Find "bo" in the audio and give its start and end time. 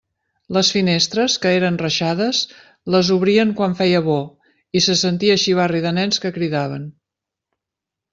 4.07-4.15